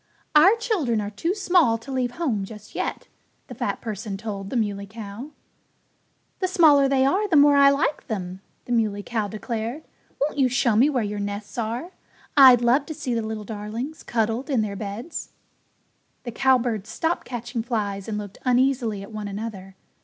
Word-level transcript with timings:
"Our 0.33 0.55
children 0.55 0.99
are 0.99 1.11
too 1.11 1.35
small 1.35 1.77
to 1.77 1.91
leave 1.91 2.09
home 2.13 2.43
just 2.43 2.73
yet," 2.73 3.07
the 3.45 3.53
fat 3.53 3.81
person 3.81 4.17
told 4.17 4.49
the 4.49 4.55
Muley 4.55 4.87
Cow. 4.87 5.29
"The 6.39 6.47
smaller 6.47 6.87
they 6.89 7.05
are 7.05 7.27
the 7.27 7.35
more 7.35 7.55
I 7.55 7.69
like 7.69 8.07
them," 8.07 8.41
the 8.65 8.71
Muley 8.71 9.03
Cow 9.03 9.27
declared. 9.27 9.83
"Won't 10.19 10.39
you 10.39 10.49
show 10.49 10.75
me 10.75 10.89
where 10.89 11.03
your 11.03 11.19
nests 11.19 11.55
are? 11.59 11.91
I'd 12.35 12.63
love 12.63 12.87
to 12.87 12.95
see 12.95 13.13
the 13.13 13.21
little 13.21 13.43
darlings 13.43 14.01
cuddled 14.01 14.49
in 14.49 14.61
their 14.63 14.75
beds." 14.75 15.33
The 16.23 16.31
cowbirds 16.31 16.89
stopped 16.89 17.27
catching 17.27 17.61
flies 17.61 18.07
and 18.07 18.17
looked 18.17 18.39
uneasily 18.43 19.03
at 19.03 19.11
one 19.11 19.27
another. 19.27 19.75